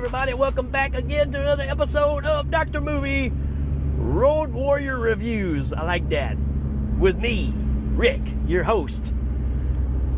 [0.00, 0.32] everybody.
[0.32, 2.80] Welcome back again to another episode of Dr.
[2.80, 3.30] Movie
[3.98, 5.74] Road Warrior Reviews.
[5.74, 6.38] I like that.
[6.98, 9.12] With me, Rick, your host.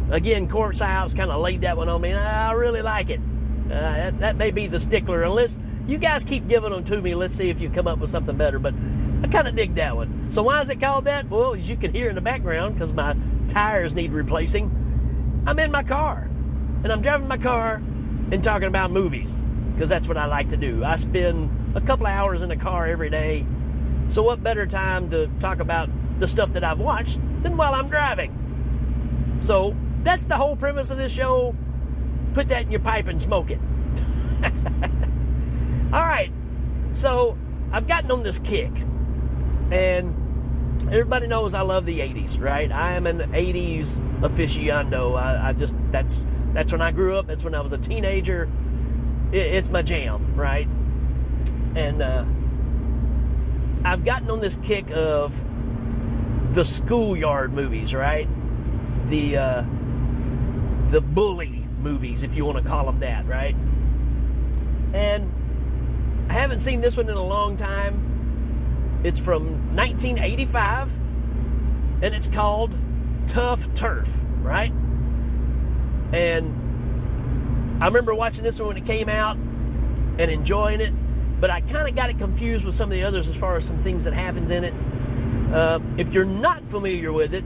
[0.09, 3.19] Again, Corpse House kind of laid that one on me, and I really like it.
[3.67, 5.59] Uh, that, that may be the stickler, unless
[5.89, 7.17] you guys keep giving them to me.
[7.17, 8.61] Let's see if you come up with something better.
[8.61, 8.75] But
[9.25, 10.31] I kind of dig that one.
[10.31, 11.29] So, why is it called that?
[11.29, 13.17] Well, as you can hear in the background, because my
[13.49, 16.31] tires need replacing, I'm in my car.
[16.85, 17.83] And I'm driving my car
[18.31, 20.85] and talking about movies because that's what I like to do.
[20.85, 23.47] I spend a couple of hours in the car every day.
[24.09, 27.89] So, what better time to talk about the stuff that I've watched than while I'm
[27.89, 29.39] driving?
[29.41, 31.57] So, that's the whole premise of this show.
[32.35, 33.59] Put that in your pipe and smoke it.
[35.93, 36.33] All right.
[36.91, 37.39] So,
[37.73, 38.71] I've gotten on this kick.
[39.71, 40.15] And
[40.91, 42.71] everybody knows I love the 80s, right?
[42.71, 45.19] I am an 80s aficionado.
[45.19, 47.27] I, I just, that's that's when I grew up.
[47.27, 48.49] That's when I was a teenager.
[49.33, 50.69] It, it's my jam, right?
[51.75, 52.25] And uh,
[53.85, 55.43] I've gotten on this kick of
[56.55, 58.29] the schoolyard movies, right?
[59.09, 59.65] The uh,
[60.91, 63.57] the bully movies, if you want to call them that, right?
[64.93, 69.01] And I haven't seen this one in a long time.
[69.03, 70.95] It's from 1985,
[72.03, 72.73] and it's called
[73.27, 74.09] Tough Turf,
[74.43, 74.73] right?
[76.13, 76.62] And
[77.83, 80.93] I remember watching this one when it came out and enjoying it,
[81.41, 83.67] but I kind of got it confused with some of the others as far as
[83.67, 84.73] some things that happens in it.
[85.53, 87.45] Uh, if you're not familiar with it,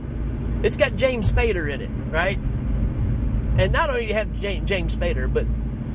[0.63, 2.37] it's got James Spader in it, right?
[2.37, 5.47] And not only do you have James Spader, but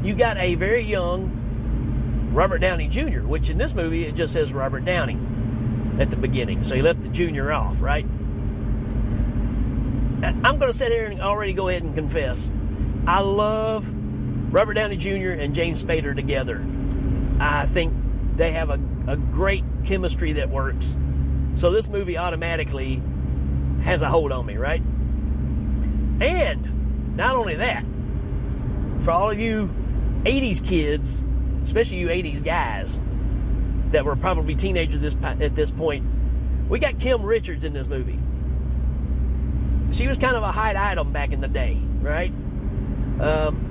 [0.03, 4.51] you got a very young Robert Downey Jr., which in this movie it just says
[4.53, 5.19] Robert Downey
[5.99, 6.63] at the beginning.
[6.63, 8.05] So he left the junior off, right?
[10.23, 12.51] I'm going to sit here and already go ahead and confess.
[13.05, 14.00] I love
[14.51, 15.31] Robert Downey Jr.
[15.31, 16.63] and James Spader together.
[17.39, 17.93] I think
[18.35, 20.95] they have a, a great chemistry that works.
[21.55, 23.01] So this movie automatically
[23.81, 24.81] has a hold on me, right?
[26.21, 27.83] And not only that,
[29.03, 29.69] for all of you
[30.23, 31.19] 80s kids,
[31.63, 32.99] especially you 80s guys
[33.91, 36.05] that were probably teenagers this, at this point,
[36.69, 38.19] we got Kim Richards in this movie.
[39.93, 42.31] She was kind of a hide item back in the day, right?
[43.19, 43.70] Um,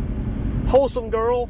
[0.69, 1.49] wholesome girl,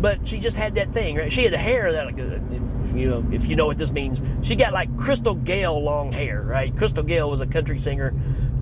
[0.00, 1.16] but she just had that thing.
[1.16, 1.32] Right?
[1.32, 4.20] She had a hair that, if, uh, you know, if you know what this means,
[4.46, 6.42] she got like Crystal Gayle long hair.
[6.42, 6.76] Right?
[6.76, 8.14] Crystal Gayle was a country singer,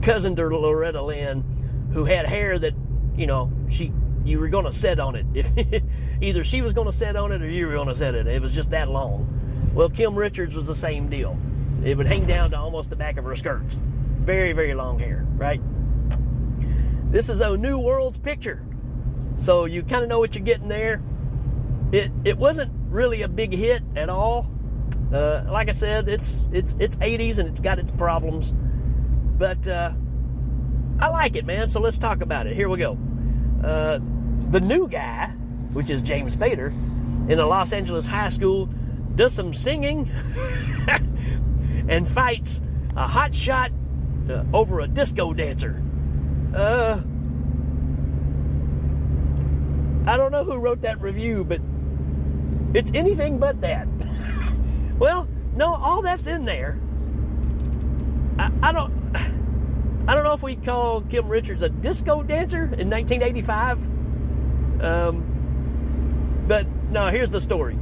[0.02, 2.74] cousin to Loretta Lynn, who had hair that,
[3.16, 3.92] you know, she
[4.26, 5.26] you were going to set on it.
[5.36, 5.82] If
[6.22, 8.26] either she was going to set on it or you were going to set it.
[8.26, 9.70] It was just that long.
[9.74, 11.38] Well, Kim Richards was the same deal.
[11.84, 13.78] It would hang down to almost the back of her skirts.
[14.20, 15.60] Very, very long hair, right?
[17.12, 18.62] This is a New World's picture.
[19.36, 21.02] So you kind of know what you're getting there.
[21.92, 24.50] It it wasn't really a big hit at all.
[25.12, 28.52] Uh, like I said, it's it's it's 80s and it's got its problems,
[29.38, 29.92] but uh,
[30.98, 31.68] I like it, man.
[31.68, 32.56] So let's talk about it.
[32.56, 32.98] Here we go.
[33.62, 34.00] Uh,
[34.50, 35.28] the new guy,
[35.72, 36.68] which is James Spader,
[37.30, 38.68] in a Los Angeles high school,
[39.14, 40.10] does some singing
[41.88, 42.60] and fights
[42.96, 43.70] a hotshot
[44.30, 45.82] uh, over a disco dancer.
[50.06, 51.60] I don't know who wrote that review, but
[52.74, 53.88] it's anything but that.
[54.98, 56.78] well, no, all that's in there.
[58.38, 58.92] I, I don't.
[60.08, 63.88] I don't know if we call Kim Richards a disco dancer in 1985.
[64.80, 67.76] Um, but no, here's the story.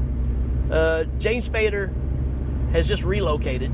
[0.70, 1.92] Uh, James Spader
[2.72, 3.70] has just relocated.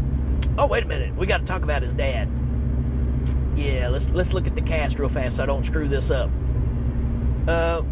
[0.58, 1.14] Oh, wait a minute.
[1.14, 2.28] We got to talk about his dad.
[3.54, 6.30] Yeah, let's let's look at the cast real fast so I don't screw this up.
[7.46, 7.82] Uh,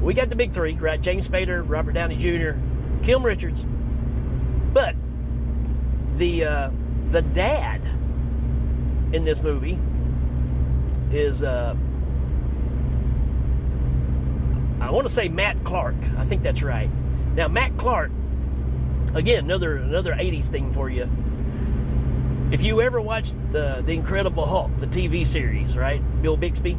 [0.00, 1.00] we got the big three, right?
[1.00, 2.58] James Spader, Robert Downey Jr.,
[3.04, 3.64] Kim Richards.
[4.72, 4.94] But
[6.16, 6.70] the uh,
[7.10, 7.82] the dad
[9.12, 9.78] in this movie
[11.12, 11.74] is uh,
[14.80, 15.96] I want to say Matt Clark.
[16.18, 16.90] I think that's right.
[17.34, 18.10] Now Matt Clark,
[19.14, 21.08] again, another another '80s thing for you.
[22.52, 26.02] If you ever watched the the Incredible Hulk, the TV series, right?
[26.22, 26.76] Bill Bixby.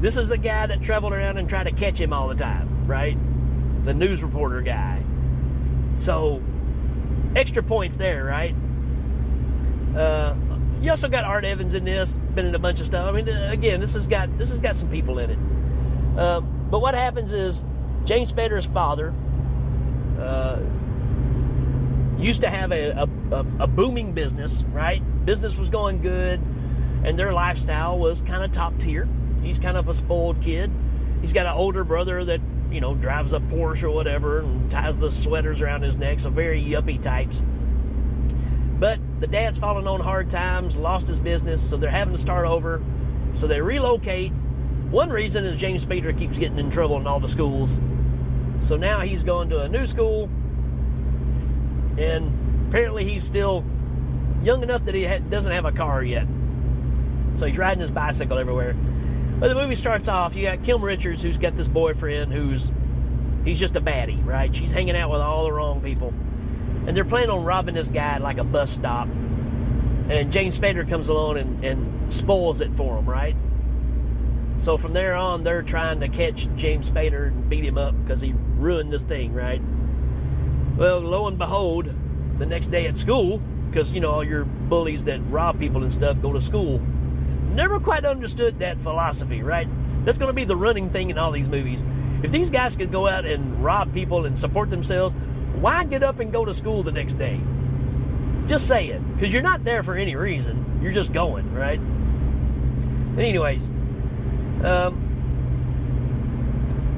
[0.00, 2.86] This is the guy that traveled around and tried to catch him all the time,
[2.86, 3.16] right?
[3.84, 5.02] The news reporter guy.
[5.96, 6.42] So,
[7.34, 8.54] extra points there, right?
[9.96, 10.34] Uh,
[10.80, 13.06] you also got Art Evans in this, been in a bunch of stuff.
[13.06, 15.38] I mean, again, this has got this has got some people in it.
[16.18, 17.64] Um, but what happens is
[18.04, 19.12] James Spader's father
[20.20, 20.60] uh,
[22.18, 25.02] used to have a, a, a, booming business, right?
[25.24, 26.40] Business was going good,
[27.04, 29.08] and their lifestyle was kind of top tier.
[29.42, 30.70] He's kind of a spoiled kid.
[31.20, 32.40] He's got an older brother that
[32.70, 36.20] you know, drives a Porsche or whatever and ties the sweaters around his neck.
[36.20, 37.42] So very yuppie types.
[38.78, 42.46] But the dad's fallen on hard times, lost his business, so they're having to start
[42.46, 42.82] over.
[43.34, 44.32] So they relocate.
[44.90, 47.78] One reason is James Spader keeps getting in trouble in all the schools.
[48.60, 50.28] So now he's going to a new school,
[51.96, 53.64] and apparently he's still
[54.42, 56.26] young enough that he ha- doesn't have a car yet.
[57.36, 58.74] So he's riding his bicycle everywhere.
[59.38, 62.72] But the movie starts off, you got Kim Richards, who's got this boyfriend who's
[63.44, 64.54] he's just a baddie, right?
[64.54, 66.12] She's hanging out with all the wrong people.
[66.86, 69.08] And they're planning on robbing this guy at like a bus stop.
[69.08, 73.36] And James Spader comes along and, and spoils it for him, right?
[74.56, 78.20] So from there on, they're trying to catch James Spader and beat him up because
[78.20, 79.62] he ruined this thing, right?
[80.76, 81.94] Well, lo and behold,
[82.38, 83.38] the next day at school,
[83.70, 86.80] because you know all your bullies that rob people and stuff go to school.
[87.58, 89.66] Never quite understood that philosophy, right?
[90.04, 91.84] That's going to be the running thing in all these movies.
[92.22, 95.12] If these guys could go out and rob people and support themselves,
[95.56, 97.40] why get up and go to school the next day?
[98.46, 100.78] Just saying, because you're not there for any reason.
[100.80, 101.80] You're just going, right?
[103.18, 103.66] Anyways,
[104.62, 105.06] um,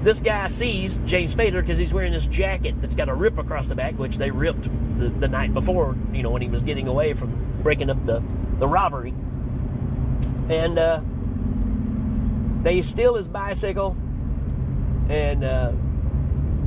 [0.04, 3.68] this guy sees James Spader because he's wearing this jacket that's got a rip across
[3.68, 4.64] the back, which they ripped
[4.98, 8.22] the, the night before, you know, when he was getting away from breaking up the,
[8.58, 9.14] the robbery.
[10.50, 11.00] And uh,
[12.62, 13.96] they steal his bicycle
[15.08, 15.72] and uh,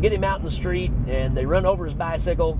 [0.01, 2.57] get him out in the street, and they run over his bicycle.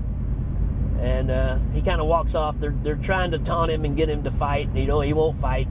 [1.00, 2.60] And uh, he kind of walks off.
[2.60, 4.68] They're, they're trying to taunt him and get him to fight.
[4.68, 5.66] And, you know, he won't fight.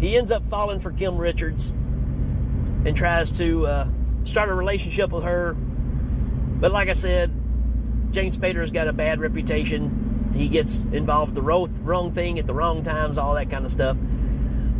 [0.00, 1.70] He ends up falling for Kim Richards
[2.84, 3.88] and tries to uh,
[4.24, 5.54] start a relationship with her.
[5.54, 7.32] But like I said,
[8.10, 10.09] James Spader's got a bad reputation.
[10.34, 13.96] He gets involved the wrong thing at the wrong times, all that kind of stuff.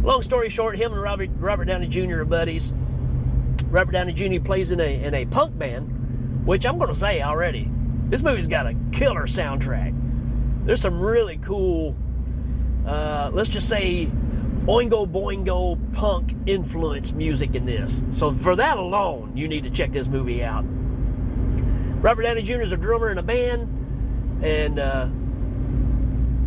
[0.03, 2.21] Long story short, him and Robert, Robert Downey Jr.
[2.21, 2.73] are buddies.
[3.67, 4.43] Robert Downey Jr.
[4.43, 7.71] plays in a in a punk band, which I'm going to say already,
[8.09, 9.95] this movie's got a killer soundtrack.
[10.67, 11.95] There's some really cool,
[12.87, 14.11] uh, let's just say,
[14.67, 18.03] Oingo Boingo punk influence music in this.
[18.11, 20.65] So for that alone, you need to check this movie out.
[22.03, 22.63] Robert Downey Jr.
[22.63, 25.07] is a drummer in a band, and uh,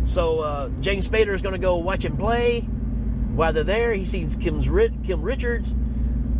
[0.04, 2.60] so uh, James Spader is going to go watch him play.
[2.60, 5.74] While they're there, he sees Kim's Kim Richards.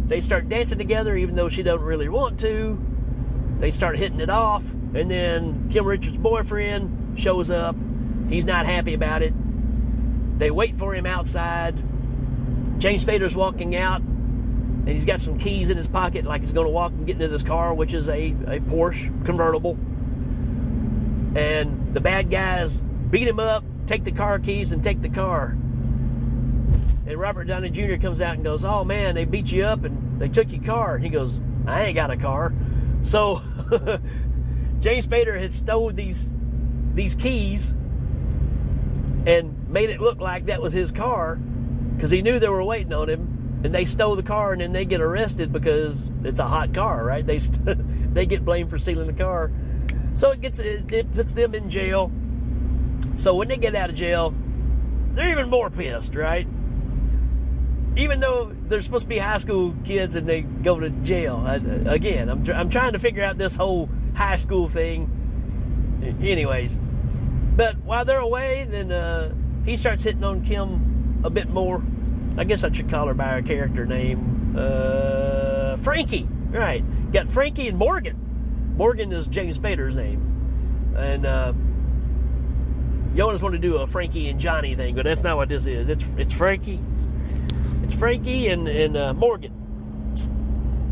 [0.06, 2.78] They start dancing together, even though she doesn't really want to.
[3.58, 7.74] They start hitting it off, and then Kim Richards' boyfriend shows up.
[8.28, 9.32] He's not happy about it.
[10.38, 11.76] They wait for him outside.
[12.78, 16.66] James Spader's walking out, and he's got some keys in his pocket, like he's going
[16.66, 19.78] to walk and get into this car, which is a, a Porsche convertible.
[21.36, 22.82] And the bad guys
[23.14, 25.56] beat him up, take the car keys, and take the car.
[27.06, 27.94] And Robert Downey Jr.
[27.94, 30.96] comes out and goes, Oh man, they beat you up and they took your car.
[30.96, 32.52] And he goes, I ain't got a car.
[33.04, 33.36] So
[34.80, 36.32] James Spader had stole these
[36.94, 37.70] these keys
[39.26, 41.36] and made it look like that was his car
[41.94, 44.72] because he knew they were waiting on him and they stole the car and then
[44.72, 47.64] they get arrested because it's a hot car right they st-
[48.14, 49.50] they get blamed for stealing the car
[50.14, 52.12] so it gets it, it puts them in jail
[53.16, 54.34] so when they get out of jail
[55.14, 56.46] they're even more pissed right
[57.96, 61.56] even though they're supposed to be high school kids and they go to jail I,
[61.56, 65.10] again I'm, I'm trying to figure out this whole high school thing
[66.22, 66.80] anyways
[67.56, 69.32] but while they're away, then uh,
[69.64, 71.82] he starts hitting on Kim a bit more.
[72.36, 74.56] I guess I should call her by her character name.
[74.58, 76.28] Uh, Frankie.
[76.50, 76.84] Right.
[77.12, 78.74] Got Frankie and Morgan.
[78.76, 80.94] Morgan is James Spader's name.
[80.96, 81.52] And uh,
[83.14, 85.66] you always want to do a Frankie and Johnny thing, but that's not what this
[85.66, 85.88] is.
[85.88, 86.80] It's it's Frankie.
[87.84, 89.52] It's Frankie and, and uh, Morgan.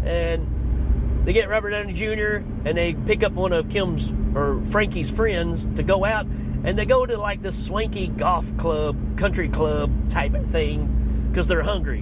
[0.04, 2.44] And they get Robert Downey Jr.
[2.64, 6.26] and they pick up one of Kim's or Frankie's friends to go out
[6.64, 11.62] and they go to like this swanky golf club, country club type thing because they're
[11.62, 12.00] hungry.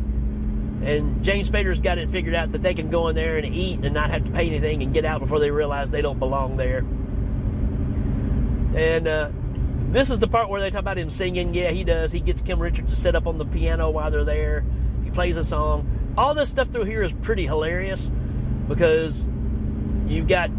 [0.83, 3.85] And James Spader's got it figured out that they can go in there and eat
[3.85, 6.57] and not have to pay anything and get out before they realize they don't belong
[6.57, 6.79] there.
[8.75, 9.31] And uh,
[9.93, 11.53] this is the part where they talk about him singing.
[11.55, 12.13] Yeah, he does.
[12.13, 14.65] He gets Kim Richards to sit up on the piano while they're there.
[15.05, 16.15] He plays a song.
[16.17, 18.11] All this stuff through here is pretty hilarious
[18.69, 19.27] because
[20.07, 20.51] you've got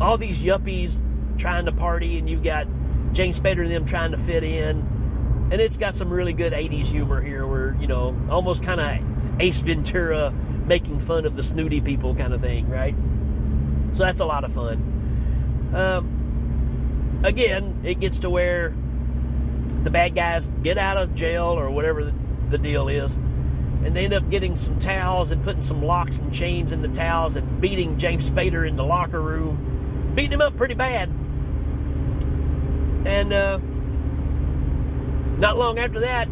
[0.00, 1.00] all these yuppies
[1.38, 2.66] trying to party, and you've got
[3.12, 5.48] James Spader and them trying to fit in.
[5.52, 9.40] And it's got some really good 80s humor here where, you know, almost kind of
[9.40, 10.32] Ace Ventura
[10.66, 12.94] making fun of the snooty people kind of thing, right?
[13.92, 15.70] So that's a lot of fun.
[15.74, 18.74] Um, again, it gets to where
[19.82, 22.12] the bad guys get out of jail or whatever
[22.48, 23.16] the, deal is.
[23.16, 26.88] and they end up getting some towels and putting some locks and chains in the
[26.88, 31.08] towels and beating James Spader in the locker room, beating him up pretty bad.
[33.06, 33.58] And uh,
[35.38, 36.28] not long after that,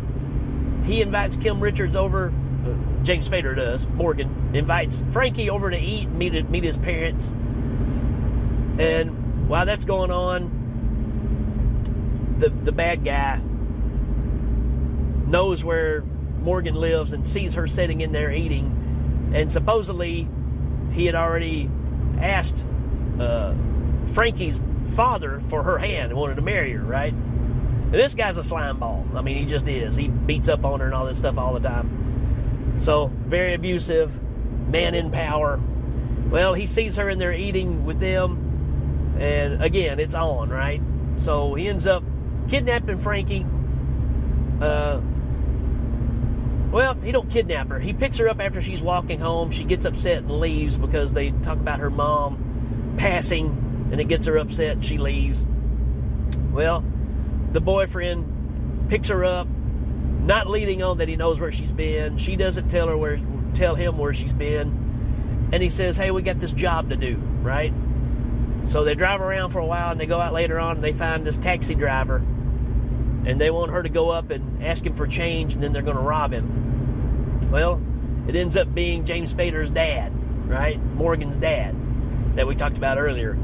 [0.85, 2.29] he invites Kim Richards over.
[2.29, 3.87] Uh, James Spader does.
[3.89, 7.29] Morgan invites Frankie over to eat, meet meet his parents.
[8.79, 10.58] And while that's going on,
[12.39, 13.41] the the bad guy
[15.27, 16.03] knows where
[16.41, 20.29] Morgan lives and sees her sitting in there eating, and supposedly
[20.93, 21.71] he had already
[22.21, 22.65] asked
[23.21, 23.55] uh,
[24.09, 24.61] Frankie's
[24.95, 27.13] father for her hand and wanted to marry her, right?
[27.13, 29.07] And this guy's a slime ball.
[29.15, 29.97] I mean, he just is.
[29.97, 32.77] He beats up on her and all this stuff all the time.
[32.79, 34.13] So, very abusive,
[34.69, 35.61] man in power.
[36.31, 40.81] Well, he sees her in there eating with them, and again, it's on, right?
[41.17, 42.03] So he ends up
[42.49, 43.47] kidnapping Frankie.
[44.61, 45.01] Uh,
[46.71, 47.79] well, he don't kidnap her.
[47.79, 49.51] He picks her up after she's walking home.
[49.51, 54.27] She gets upset and leaves because they talk about her mom passing, and it gets
[54.27, 54.73] her upset.
[54.73, 55.45] And she leaves.
[56.53, 56.85] Well,
[57.53, 62.19] the boyfriend picks her up, not leading on that he knows where she's been.
[62.19, 63.21] She doesn't tell her where,
[63.55, 67.17] tell him where she's been, and he says, "Hey, we got this job to do,
[67.43, 67.73] right?"
[68.65, 70.93] So they drive around for a while, and they go out later on, and they
[70.93, 72.23] find this taxi driver
[73.29, 75.83] and they want her to go up and ask him for change, and then they're
[75.83, 77.51] going to rob him.
[77.53, 77.81] Well,
[78.27, 80.13] it ends up being James Spader's dad,
[80.49, 80.83] right?
[80.95, 81.77] Morgan's dad
[82.37, 83.35] that we talked about earlier,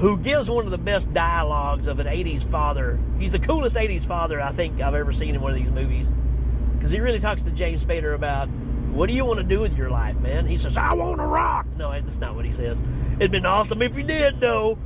[0.00, 2.98] who gives one of the best dialogues of an 80s father.
[3.20, 6.12] He's the coolest 80s father I think I've ever seen in one of these movies
[6.74, 9.76] because he really talks to James Spader about what do you want to do with
[9.76, 10.46] your life, man?
[10.46, 11.66] He says, I want to rock.
[11.76, 12.82] No, that's not what he says.
[13.20, 14.78] It'd been awesome if you did, though.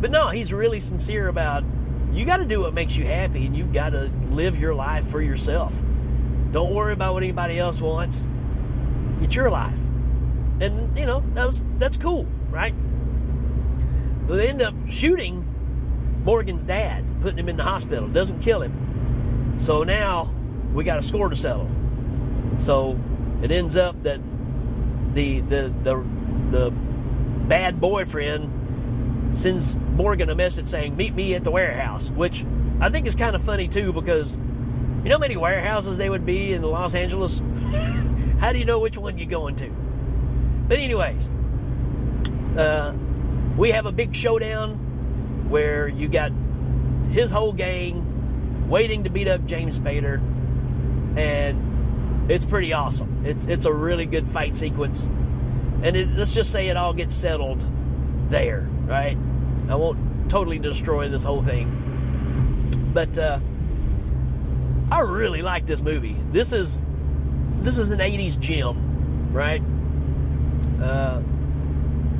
[0.00, 1.64] But no, he's really sincere about
[2.12, 5.06] you got to do what makes you happy and you've got to live your life
[5.06, 5.74] for yourself.
[6.52, 8.26] Don't worry about what anybody else wants.
[9.20, 9.78] It's your life.
[10.60, 12.74] And, you know, that was, that's cool, right?
[14.26, 15.46] So they end up shooting
[16.24, 18.08] Morgan's dad, putting him in the hospital.
[18.08, 19.56] Doesn't kill him.
[19.58, 20.32] So now
[20.72, 21.68] we got a score to settle.
[22.56, 22.98] So
[23.42, 24.20] it ends up that
[25.14, 26.04] the the the
[26.50, 26.70] the
[27.48, 32.42] bad boyfriend sends Morgan a message saying, Meet me at the warehouse, which
[32.80, 36.24] I think is kind of funny too because you know how many warehouses they would
[36.24, 37.38] be in Los Angeles?
[38.40, 39.68] how do you know which one you're going to?
[40.68, 41.28] But, anyways,
[42.56, 42.94] uh,
[43.58, 46.32] we have a big showdown where you got
[47.10, 50.18] his whole gang waiting to beat up James Spader,
[51.18, 53.26] and it's pretty awesome.
[53.26, 55.04] It's it's a really good fight sequence,
[55.82, 57.62] and it, let's just say it all gets settled
[58.30, 59.18] there, right?
[59.70, 63.38] I won't totally destroy this whole thing, but uh,
[64.90, 66.16] I really like this movie.
[66.32, 66.80] This is
[67.60, 69.62] this is an '80s gem, right?
[70.82, 71.22] Uh,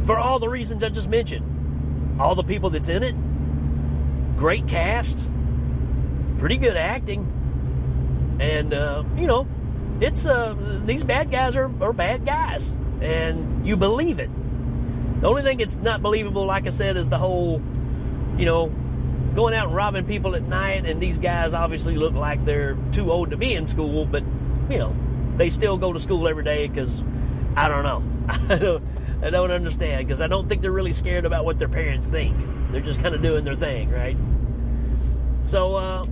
[0.05, 3.17] for all the reasons I just mentioned, all the people that's in it,
[4.37, 5.29] great cast,
[6.39, 9.49] pretty good acting, and uh, you know,
[10.01, 10.55] it's uh,
[10.87, 14.31] these bad guys are, are bad guys, and you believe it.
[15.21, 17.61] The only thing that's not believable, like I said, is the whole,
[18.39, 18.73] you know,
[19.35, 23.13] going out and robbing people at night, and these guys obviously look like they're too
[23.13, 24.23] old to be in school, but,
[24.71, 24.95] you know,
[25.37, 27.03] they still go to school every day because,
[27.55, 28.03] I don't know.
[28.55, 28.85] I don't,
[29.23, 32.37] I don't understand because I don't think they're really scared about what their parents think.
[32.73, 34.17] They're just kind of doing their thing, right?
[35.43, 36.07] So, uh,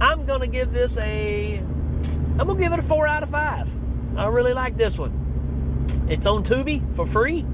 [0.00, 3.30] I'm going to give this a, I'm going to give it a four out of
[3.30, 3.68] five.
[4.16, 5.86] I really like this one.
[6.08, 7.44] It's on Tubi for free.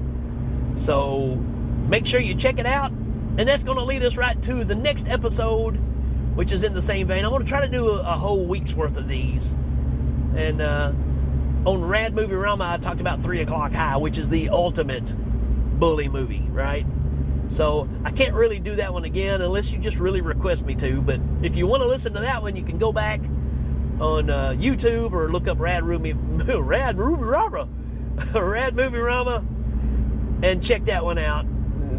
[0.75, 1.35] So
[1.87, 2.91] make sure you check it out.
[2.91, 5.75] And that's going to lead us right to the next episode,
[6.35, 7.25] which is in the same vein.
[7.25, 9.51] I'm going to try to do a, a whole week's worth of these.
[10.35, 10.93] And uh,
[11.65, 15.03] on Rad Movie Rama, I talked about 3 O'Clock High, which is the ultimate
[15.79, 16.85] bully movie, right?
[17.47, 21.01] So I can't really do that one again unless you just really request me to.
[21.01, 23.19] But if you want to listen to that one, you can go back
[23.99, 26.13] on uh, YouTube or look up Rad Movie
[26.59, 27.67] Rad Movie Rama,
[28.33, 29.43] Rad Movie Rama,
[30.45, 31.45] and check that one out.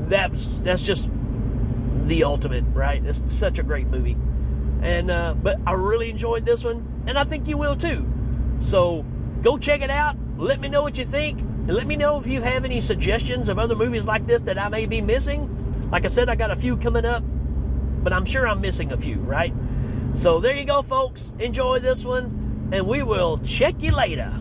[0.09, 1.09] That's that's just
[2.07, 3.05] the ultimate, right?
[3.05, 4.17] It's such a great movie,
[4.83, 8.07] and uh, but I really enjoyed this one, and I think you will too.
[8.61, 9.05] So
[9.43, 10.17] go check it out.
[10.39, 13.59] Let me know what you think, let me know if you have any suggestions of
[13.59, 15.91] other movies like this that I may be missing.
[15.91, 17.25] Like I said, I got a few coming up,
[18.05, 19.53] but I'm sure I'm missing a few, right?
[20.13, 21.33] So there you go, folks.
[21.41, 24.39] Enjoy this one, and we will check you later.